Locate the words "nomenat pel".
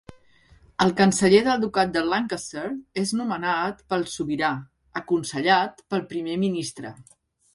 3.19-4.07